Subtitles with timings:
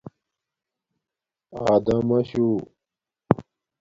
[1.73, 2.41] آداماشݸ